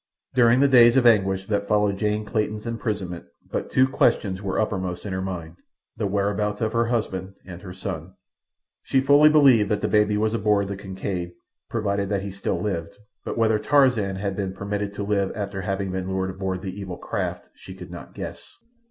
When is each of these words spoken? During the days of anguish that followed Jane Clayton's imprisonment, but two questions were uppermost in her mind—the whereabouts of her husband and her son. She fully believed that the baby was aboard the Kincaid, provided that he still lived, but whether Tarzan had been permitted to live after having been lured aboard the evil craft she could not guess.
During 0.33 0.61
the 0.61 0.67
days 0.67 0.97
of 0.97 1.05
anguish 1.05 1.45
that 1.45 1.67
followed 1.67 1.99
Jane 1.99 2.25
Clayton's 2.25 2.65
imprisonment, 2.65 3.25
but 3.51 3.69
two 3.69 3.87
questions 3.87 4.41
were 4.41 4.59
uppermost 4.59 5.05
in 5.05 5.13
her 5.13 5.21
mind—the 5.21 6.07
whereabouts 6.07 6.59
of 6.59 6.73
her 6.73 6.87
husband 6.87 7.35
and 7.45 7.61
her 7.61 7.71
son. 7.71 8.15
She 8.81 8.99
fully 8.99 9.29
believed 9.29 9.69
that 9.69 9.81
the 9.81 9.87
baby 9.87 10.17
was 10.17 10.33
aboard 10.33 10.69
the 10.69 10.75
Kincaid, 10.75 11.33
provided 11.69 12.09
that 12.09 12.23
he 12.23 12.31
still 12.31 12.59
lived, 12.59 12.97
but 13.23 13.37
whether 13.37 13.59
Tarzan 13.59 14.15
had 14.15 14.35
been 14.35 14.53
permitted 14.53 14.91
to 14.95 15.03
live 15.03 15.31
after 15.35 15.61
having 15.61 15.91
been 15.91 16.07
lured 16.09 16.31
aboard 16.31 16.63
the 16.63 16.73
evil 16.81 16.97
craft 16.97 17.49
she 17.53 17.75
could 17.75 17.91
not 17.91 18.15
guess. 18.15 18.55